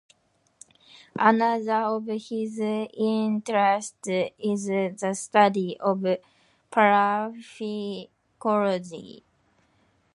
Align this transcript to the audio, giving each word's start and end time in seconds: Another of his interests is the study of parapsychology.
Another 1.19 1.73
of 1.75 2.07
his 2.07 2.57
interests 2.59 4.07
is 4.09 4.65
the 4.65 5.11
study 5.13 5.77
of 5.79 6.03
parapsychology. 6.71 9.23